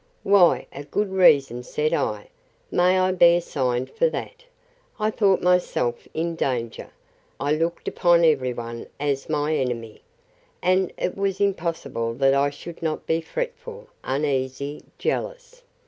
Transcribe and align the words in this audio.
Why, 0.23 0.65
a 0.73 0.83
good 0.83 1.11
reason, 1.11 1.61
said 1.61 1.93
I, 1.93 2.29
may 2.71 3.11
be 3.11 3.35
assigned 3.35 3.91
for 3.91 4.09
that: 4.09 4.43
I 4.99 5.11
thought 5.11 5.43
myself 5.43 6.07
in 6.15 6.33
danger: 6.35 6.89
I 7.39 7.51
looked 7.51 7.87
upon 7.87 8.25
every 8.25 8.51
one 8.51 8.87
as 8.99 9.29
my 9.29 9.55
enemy; 9.55 10.01
and 10.59 10.91
it 10.97 11.15
was 11.15 11.39
impossible 11.39 12.15
that 12.15 12.33
I 12.33 12.49
should 12.49 12.81
not 12.81 13.05
be 13.05 13.21
fretful, 13.21 13.89
uneasy, 14.03 14.81
jealous. 14.97 15.61